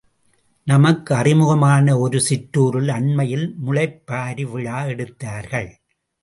[0.67, 5.71] நமக்கு அறிமுகமான ஒரு சிற்றறூரில் அண்மையில் முளைப்பாரி விழா எடுத்தார்கள்!